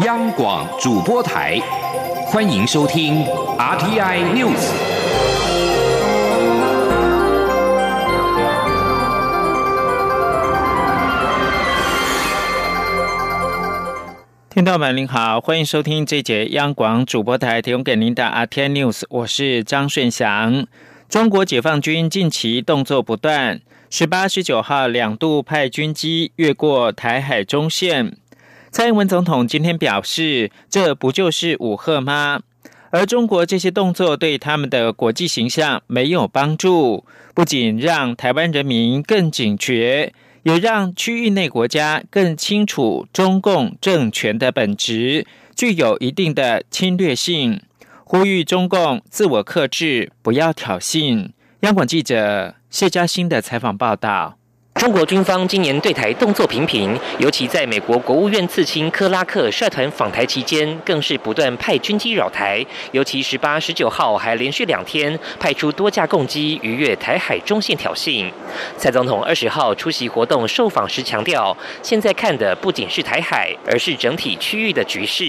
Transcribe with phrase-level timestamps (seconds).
[0.00, 1.60] 央广主播台，
[2.24, 3.22] 欢迎收听
[3.58, 4.72] RTI News。
[14.48, 20.66] 听众们您好，欢迎收听这节央广主播台提供给您的 RTI News，我是张顺祥。
[21.10, 28.16] 中国解放军近期动作不断，十八、十九号两度派军机越过台海中线。
[28.72, 32.40] 蔡英文总统今天表示：“这不就是武赫吗？”
[32.90, 37.04] 而中国这些动作对他们的国际形象没有帮助，
[37.34, 47.60] 不仅让台湾人民更警觉，也让区域内国家更清楚中共政权的本质，具有一定的侵略性。
[48.04, 51.28] 呼吁中共自我克制，不要挑衅。
[51.60, 54.38] 央广记者谢嘉欣的采访报道。
[54.82, 62.66] 中国军方今年对台动作频频，尤其在美国国务院次卿克拉克率团访台期间，更是不断派军机扰台。
[62.90, 68.28] 尤其十八、十九号还连续两天派出多架共机逾越台海中线挑衅。
[68.76, 75.24] 蔡总统二十号出席活动受访时强调，现在看的不仅是台海，而是整体区域的局势。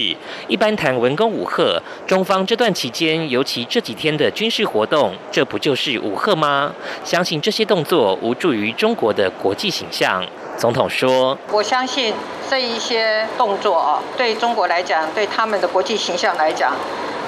[0.48, 6.74] 一般谈文攻武赫，中方这段期间，尤其这几天的军事活动，这不就是武赫吗？
[7.04, 9.30] 相信这些动作无助于中国的。
[9.44, 10.24] 国际形象，
[10.56, 12.14] 总统说：“我相信
[12.48, 16.72] 这一些动作啊，对中国来讲，对他们的国际形象来讲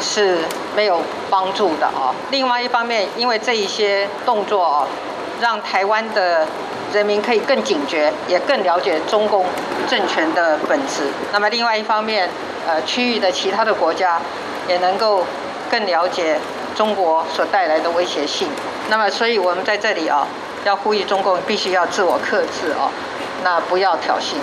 [0.00, 0.38] 是
[0.74, 2.14] 没有帮助的啊。
[2.30, 4.88] 另外一方面，因为这一些动作啊，
[5.42, 6.46] 让台湾的
[6.90, 9.44] 人民可以更警觉，也更了解中共
[9.86, 11.10] 政权的本质。
[11.34, 12.30] 那么另外一方面，
[12.66, 14.18] 呃，区域的其他的国家
[14.66, 15.26] 也能够
[15.70, 16.38] 更了解
[16.74, 18.48] 中国所带来的威胁性。
[18.88, 20.26] 那么，所以我们在这里啊。”
[20.66, 22.90] 要呼吁中共必须要自我克制哦，
[23.44, 24.34] 那不要挑衅。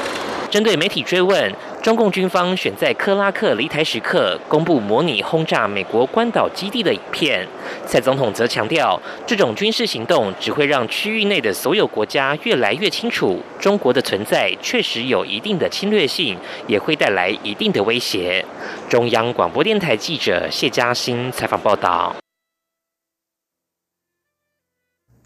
[0.49, 7.45] 针对媒体追问，中共军方选在克拉克离台时刻公布模拟轰炸美国关岛基地的影片，
[7.85, 18.45] 蔡总统则强调，这种军事行动只会让区域内的所有国家越来越清楚，中国的存在确实有一定的侵略性，也会带来一定的威胁。
[18.87, 22.15] 中央广播电台记者谢嘉欣采访报道。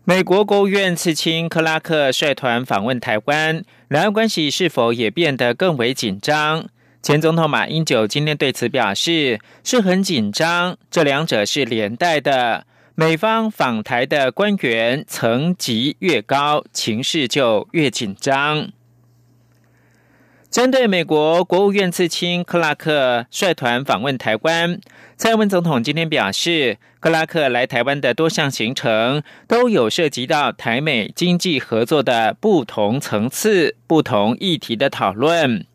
[0.10, 6.66] 美国国务院次卿克拉克率团访问台湾，两岸关系是否也变得更为紧张？
[7.04, 12.66] 前总统马英九今天对此表示，是很紧张，这两者是连带的。
[12.96, 18.70] 美方访台的官员层级越高，情势就越紧张。
[20.50, 24.80] 针对美国国务院次卿克拉克率团访问台湾，
[25.18, 35.66] 蔡英文总统今天表示，克拉克来台湾的多项行程都有涉及到台美经济合作的不同层次、不同议题的讨论，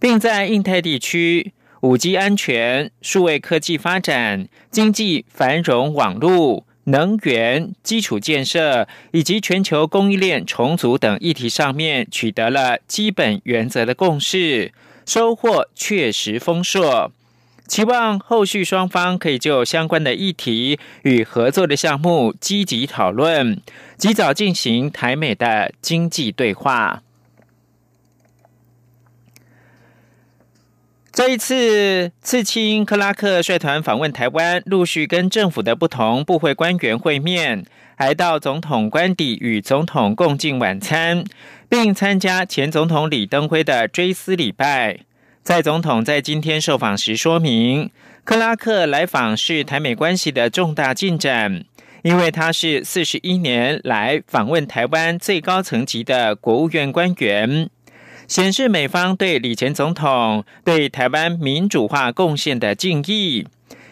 [0.00, 1.52] 并在印太地区、
[1.82, 6.64] 五 G 安全、数位科技发展、经济繁荣、网络。
[6.84, 14.72] 能源基础建设以及全球供应链重组等议题上面取得了基本原则的共识，
[15.06, 17.12] 收获确实丰硕。
[17.66, 23.58] 期望后续双方可以就相关的议题与合作的项目积极讨论，
[23.96, 27.03] 及早进行台美的经济对话。
[31.14, 37.64] 这一次，次青克拉克率团访问台湾，陆续跟政府的不同部会官员会面，
[37.94, 41.22] 还到总统官邸与总统共进晚餐，
[41.68, 44.98] 并参加前总统李登辉的追思礼拜。
[45.44, 47.92] 在总统在今天受访时说明，
[48.24, 51.64] 克拉克来访是台美关系的重大进展，
[52.02, 57.70] 因为他是四十一年来访问台湾最高层级的国务院官员。
[58.26, 63.46] 显示美方对李前总统对台湾民主化贡献的敬意，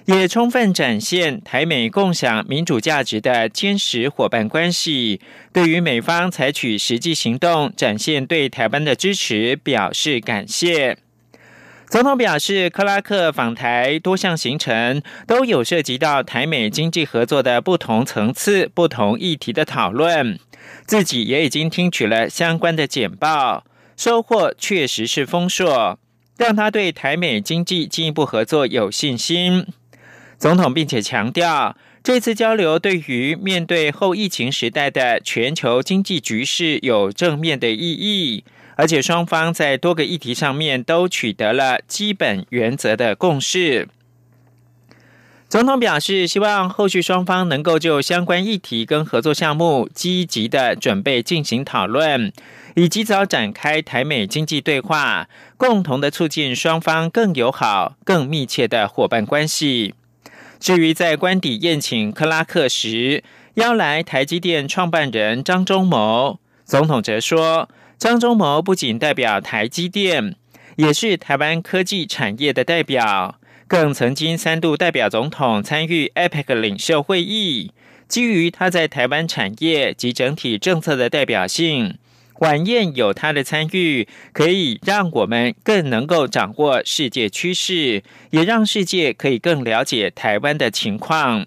[0.07, 5.21] 也充分展现台美共享民主价值的坚实伙伴关系。
[5.53, 10.97] 对于美方采取实际行动展现对台湾的支持，表示感谢。
[11.89, 20.39] 总统表示，克拉克访台多项行程都有涉及到台美经济合作的不同层次、不同议题的讨论，
[20.87, 23.65] 自己也已经听取了相关的简报。
[23.97, 25.99] 收获确实是丰硕，
[26.37, 29.67] 让他对台美经济进一步合作有信心。
[30.39, 38.45] 总统并且强调，这次交流对于面对后疫情时代的全球经济局势有正面的意义，
[38.77, 43.89] 而且双方在多个议题上面都取得了基本原则的共识。
[45.53, 52.33] 总统表示，希望后续双方能够就相关议题跟合作项目积极的准备进行讨论，
[52.75, 55.29] 以及早展开台美经济对话，
[55.59, 59.93] 共同的促进双方更友好、更密切的伙伴关系。
[60.59, 63.23] 至于在官邸宴请克拉克时，
[63.57, 70.35] 邀来台积电创办人张忠谋，总统则说，张忠谋不仅代表台积电，
[70.77, 73.35] 也是台湾科技产业的代表。
[73.73, 77.73] 更曾经三度代表总统参与 APEC 领袖会议，
[78.07, 81.97] 基于他在台湾产业及整体政策的代表性，
[82.41, 91.47] 晚宴有他的参与，可以让我们更能够掌握世界趋势，也让世界可以更了解台湾的情况。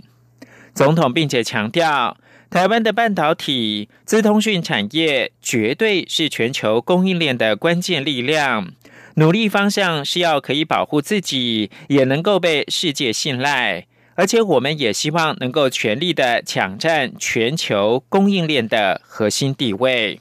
[0.73, 2.17] 总统并且强调，
[2.49, 8.71] 台湾的半导体、资通讯产业绝对是全球供应链的关键力量。
[9.17, 20.19] 努力方向是要可以保护自己，也能够被世界信赖，而且我们也希望能够全力的抢占全球供应链的核心地位。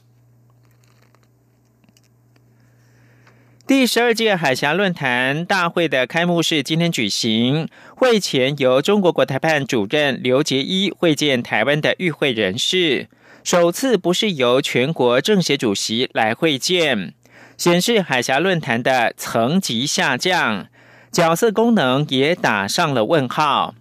[3.67, 13.09] 第十二届海峡论坛大会的开幕式今天举行，会前由中国国台办主任刘杰一会见台湾的与会人士，
[13.43, 17.15] 首次不是由全国政协主席来会见。
[17.57, 20.67] 显示海峡论坛的层级下降，
[21.13, 23.75] 角色功能也打上了问号。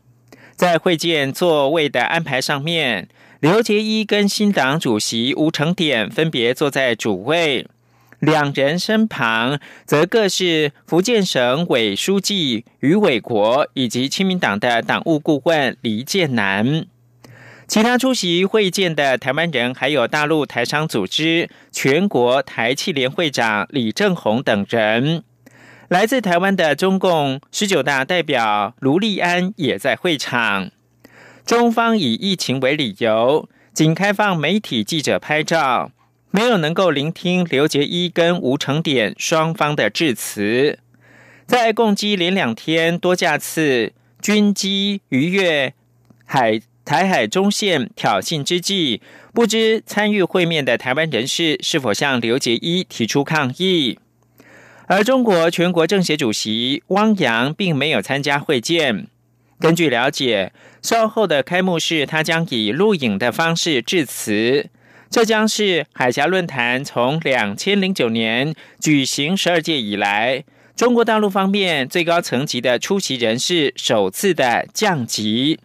[0.55, 3.09] 在会见座位的安排上面，
[3.39, 7.67] 刘杰一跟新党主席吴成典分别坐在主位，
[8.19, 16.85] 两人身旁则各是福建省委书记于伟国以及亲民党的党务顾问黎建南。
[17.73, 25.23] 其他出席会见的台湾人，还有大陆台商组织全国台企联会长李正宏等人。
[25.87, 30.69] 来自台湾的中共十九大代表卢立安也在会场。
[31.47, 35.89] 中方以疫情为理由，仅开放媒体记者拍照，
[36.29, 40.77] 没有能够聆听刘杰一跟吴成典双方的致辞。
[41.47, 45.73] 在共机连两天多架次军机逾越
[46.23, 46.61] 海。
[46.85, 49.01] 台海中线挑衅之际，
[49.33, 53.97] 不知参与会面的台湾人士是否向刘杰一提出抗议？
[54.87, 59.07] 而中国全国政协主席汪洋并没有参加会见。
[59.59, 60.51] 根据了解，
[60.81, 64.69] 稍后的开幕式他将以录影的方式致辞。
[65.09, 70.43] 这将是海峡论坛从两千零九年举行十二届以来，
[70.75, 75.59] 中国大陆方面最高层级的出席人士首次的降级。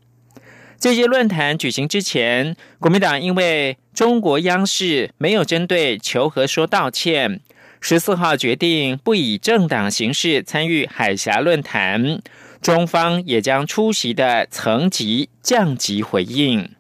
[0.81, 7.41] 这些论坛举行之前，国民党因为中国央视没有针对求和说道歉，
[7.81, 12.23] 十四号决定不以政党形式参与海峡论坛，
[12.63, 16.71] 中方也将出席的层级降级回应。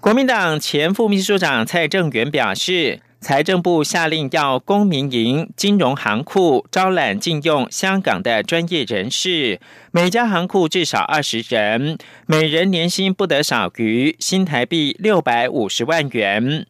[0.00, 3.02] 国民党前副秘书长蔡正元表示。
[3.20, 9.60] 财政部下令要公民营、金融行库招揽禁用香港的专业人士，
[9.90, 16.64] 每家行库至少二十人，每人年薪不得少于新台币六百五十万元。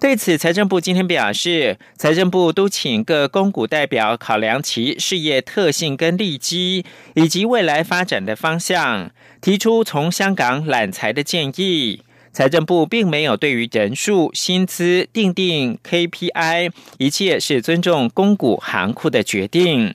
[0.00, 9.10] 对此，财政部今天表示，财政部都请各公股代表考量其事业特性跟利基，以及未来发展的方向，
[9.42, 12.00] 提出从香港揽财的建议。
[12.32, 19.94] 财政部并没有对于人数、薪资定定 KPI，一切是尊重公股行库的决定。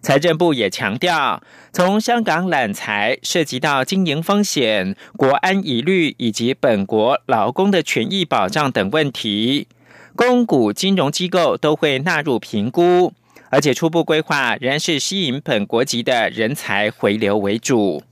[0.00, 1.40] 财政部也强调，
[1.72, 9.68] 从香港揽财涉及到经营风险、国安疑虑以及本国劳工的权益保障等问题，
[10.16, 13.12] 公股金融机构都会纳入评估，
[13.50, 18.02] 而且初步规划仍然是吸引本国籍的人才回流为主。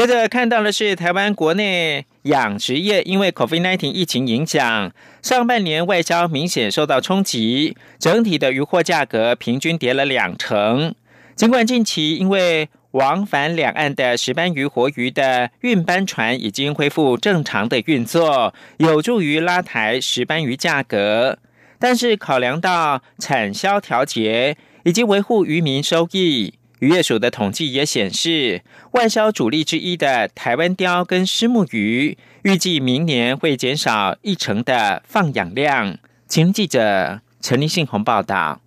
[0.00, 4.90] 接着看到的是，台湾国内养殖业因为 COVID-19 疫情影响，
[5.20, 10.94] 上半年外销明显受到冲击，整体的鱼货价格平均跌了两成。
[11.36, 21.38] 尽管近期因为往返两岸的石斑鱼、活鱼的运班船已经恢复正常的运作，有助于拉抬石斑鱼价格，
[21.78, 26.54] 但是考量到产销调节以及维护渔民收益。
[26.80, 35.98] 渔业署的统计也显示，外销主力之一的台湾鲷跟虱目鱼，预计明年会减少一成的放养量。
[36.26, 38.62] 请记者陈立信宏报道。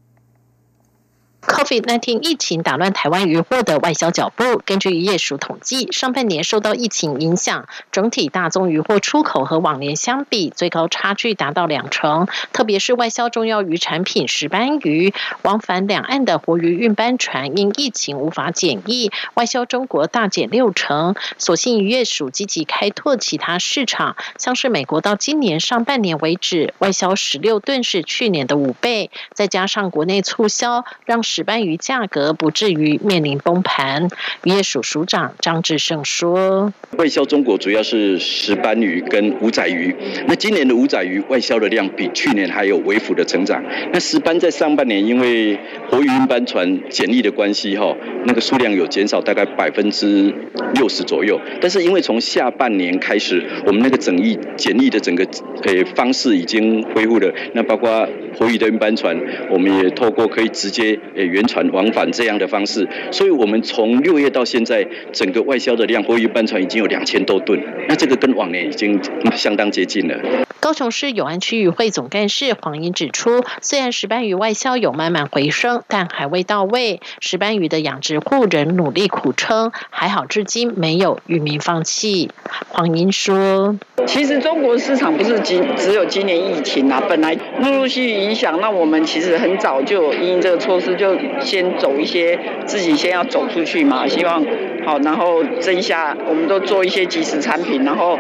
[1.48, 4.62] COVID-19 疫情打乱台湾渔获的外销脚步。
[4.66, 12.28] 根据渔业署统计，上半年受到疫情影响，整体大宗渔获出口和往年相比，最高差距达到两成。
[12.54, 21.16] 特别是外销重要渔产品石斑鱼，往返两岸的活鱼运班船因疫情无法检疫，外销中国大减六成。
[21.38, 34.08] 所幸渔业署积极开拓其他市场，像是美国到今年上半年为止，外销十六吨是去年的五倍，再加上国内促销，让石斑鱼价格不至于面临崩盘，
[34.44, 39.96] 渔业署署长张志胜说：“外销中国主要是石斑鱼跟五仔鱼。
[40.28, 43.64] 那今年的五仔鱼外销的量比去年还有微幅的成长。
[43.92, 45.58] 那石斑在上半年因为
[45.90, 47.98] 活鱼运班船检疫的关系，哈，
[48.28, 50.32] 那个数量有减少大概百分之
[50.76, 51.42] 六十左右。
[51.60, 55.24] 但是因为从下半年开始，我们那个整疫检疫的整个
[55.64, 57.34] 呃方式已经恢复了。
[57.56, 69.00] 那包括活鱼的运班船，我们也透过可以直接原船。”往返这样的方式，所以我们从六月到现在，整个外销的量，货运班船已经有两千多吨，那这个跟往年已经
[69.34, 70.16] 相当接近了。
[70.60, 77.02] 高雄市永安区渔会总干事黄英指出，虽然石斑鱼外销有慢慢回升，但还未到位。
[77.20, 82.30] 石斑鱼的养殖户仍努力苦撑，还好至今没有渔民放弃。
[82.70, 83.78] 黄英说
[84.08, 94.46] ：“其实中国市场不是今只有今年疫情啊，本来陆陆续续影响，那我们其实很早就因这个措施就先走一些，自己先要走出去嘛，希望
[94.86, 98.20] 好，然后这一下我们都做一些即时产品，然后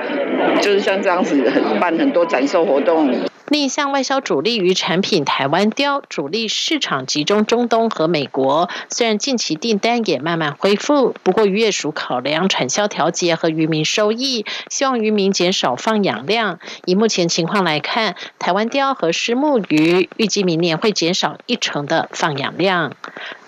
[0.61, 3.13] 就是像这样子很办很多。”展售活动。
[3.49, 8.69] 另一项外销主力鱼产品台湾鲷，主力市场集中中东和美国。
[8.89, 16.57] 虽然近期订单也慢慢恢复，不过渔业署考量产销调节和渔民收益，希望渔民减少放养量。
[16.85, 22.82] 以目前情况来看，台湾鲷和石目鱼预计明年会减少一成的放养量。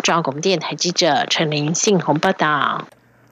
[0.04, 2.88] 中央广播电台记者陈玲信鸿报道。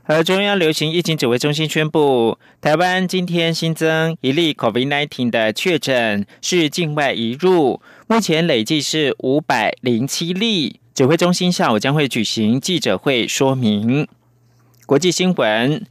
[0.05, 10.81] 而中央流行疫情指挥中心宣布，台湾今天新增一例 COVID-19 的确诊，是境外移入，目前累计是五百零七例。
[10.93, 14.07] 指挥中心下午将会举行记者会说明。
[14.85, 15.85] 国际新闻：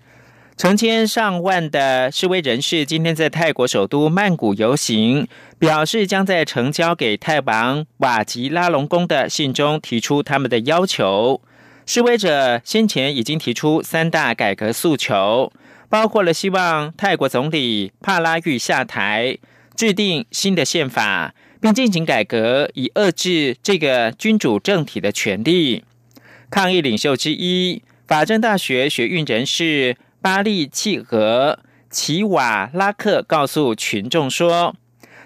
[0.59, 5.27] 成千上万的示威人士今天在泰国首都曼谷游行，
[5.63, 11.41] 表示将在呈交给泰王瓦吉拉隆功的信中提出他们的要求。
[11.87, 15.53] 示威者先前已经提出三大改革诉求，
[15.89, 19.39] 包括了希望泰国总理帕拉育下台、
[19.77, 25.85] 制定新的宪法，并进行改革，以遏制这个君主政体的权利。
[26.51, 34.75] 抗议领袖之一，法政大学学运人士巴利契和奇瓦拉克告诉群众说，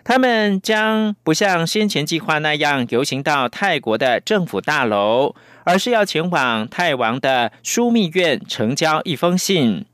[0.08, 5.34] 他们将不像先前计划那样游行到泰国的政府大楼。
[5.64, 9.84] 而是要前往泰王的枢密院呈交一封信。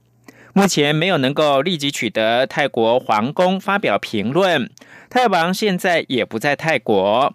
[0.53, 4.71] 目前没有能够立即取得泰国皇宫发表评论。
[5.09, 7.35] 泰王现在也不在泰国。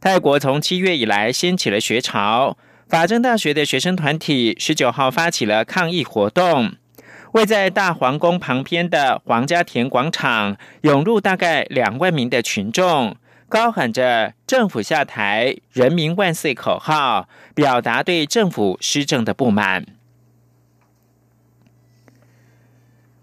[0.00, 6.72] 泰国从七月以来掀起了学潮，法政大学的学生团体十九号发起了抗议活动，
[7.36, 13.14] 位在大皇宫旁边的皇家田广场涌入大概两万名的群众。
[13.46, 19.84] 高喊着“政府下台，人民万岁”口号，表达对政府施政的不满。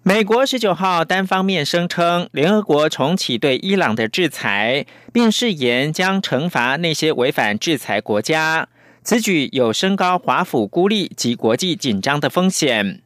[0.04, 8.68] 美国十九号单方面声称，联合国重启对伊朗的制裁，并誓言将惩罚那些违反制裁国家。
[9.04, 13.02] 此举有升高华府孤立及国际紧张的风险。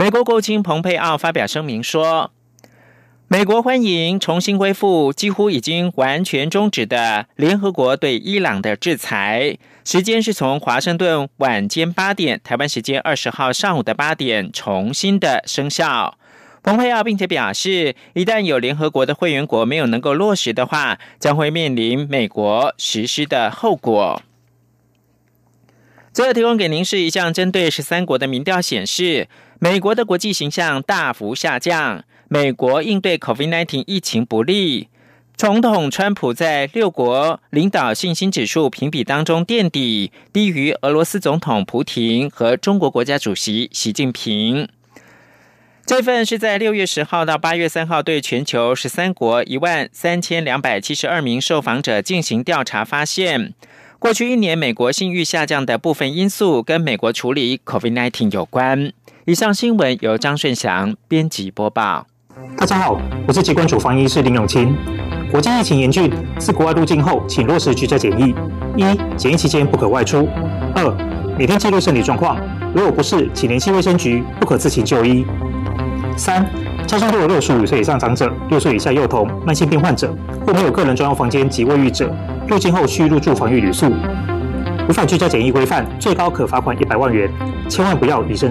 [0.00, 2.30] 美国国务卿蓬佩奥发表声明说。
[3.28, 16.16] 美国欢迎重新恢复几乎已经完全终止的联合国对伊朗的制裁，时间是从华盛顿晚间八点，台湾时间二十号上午的八点重新的生效。
[16.62, 24.22] 蓬佩奥并且表示，一旦有联合国的会员国没有能够落实的话，将会面临美国实施的后果。
[26.12, 29.28] 最后提供给您是一项针对十三国的民调显示，
[29.62, 32.02] 美国的国际形象大幅下降。
[32.28, 34.88] 美国应对 COVID-19 疫情不利，
[35.36, 44.66] 总统川普在六国领导信心指数评比当中垫底，低于俄罗斯总统普廷和中国国家主席习近平。
[45.84, 53.52] 这份是在六月十号到八月三号对全球十三国一万三千两百七十二名受访者进行调查，发现
[53.98, 58.92] 过去一年美国信誉下降的部分因素跟美国处理 COVID-19 有关。
[59.30, 62.04] 以上新闻由张顺祥编辑播报。
[62.56, 64.74] 大家好，我是机关主防医师林永清。
[65.30, 68.34] 国际疫情严峻，自国外入境后，请落实居家检疫：
[68.76, 68.84] 一、
[69.16, 70.26] 检疫期间不可外出；
[70.74, 70.92] 二、
[71.38, 72.40] 每天记录身体状况，
[72.74, 75.24] 如果不适，请联系卫生局，不可自行就医。
[76.16, 76.44] 三、
[76.84, 80.12] 家中若有六十五岁以上长者、六岁以下幼童、慢性病患者
[80.44, 82.12] 或没有个人专用房间及卫浴者，
[82.48, 83.92] 入境后需入住防疫旅宿。
[84.88, 87.30] 违反居家检疫规范，最高可罚款一百万元，
[87.68, 88.48] 千万不要以身